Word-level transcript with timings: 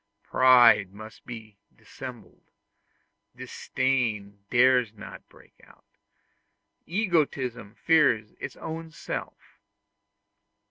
Pride 0.23 0.91
must 0.95 1.27
be 1.27 1.59
dissembled; 1.77 2.49
disdain 3.35 4.39
dares 4.49 4.93
not 4.95 5.29
break 5.29 5.53
out; 5.63 5.85
egotism 6.87 7.75
fears 7.75 8.33
its 8.39 8.55
own 8.55 8.89
self. 8.89 9.59